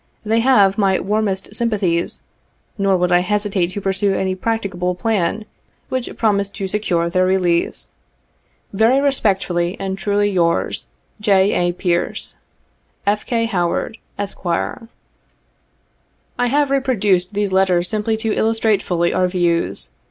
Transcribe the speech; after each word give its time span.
They 0.25 0.39
have 0.39 0.79
my 0.79 0.99
warmest 0.99 1.53
sympathies, 1.53 2.21
nor 2.75 2.97
would 2.97 3.11
I 3.11 3.19
hesitate 3.19 3.67
to 3.67 3.81
pursue 3.81 4.15
any 4.15 4.33
practicable 4.33 4.95
plan 4.95 5.45
which 5.89 6.17
promised 6.17 6.55
to 6.55 6.67
secure 6.67 7.07
their 7.07 7.23
release. 7.27 7.93
''Very 8.73 8.99
respectfully 8.99 9.77
and 9.79 9.99
truly 9.99 10.31
yours,. 10.31 10.87
"J. 11.19 11.51
A. 11.53 11.71
PEAEOE. 11.71 12.33
"F. 13.05 13.27
K. 13.27 13.45
Howard, 13.45 13.99
Esq." 14.17 14.43
I 14.43 14.87
have 16.47 16.71
reproduced 16.71 17.35
these 17.35 17.53
letters 17.53 17.87
simply 17.87 18.17
to 18.17 18.33
illustrate 18.33 18.81
fully 18.81 19.13
our 19.13 19.27
views. 19.27 19.91